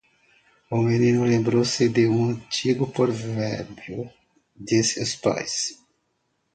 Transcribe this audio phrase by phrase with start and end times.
[0.67, 4.11] O menino lembrou-se de um antigo provérbio
[4.55, 5.55] de seu país.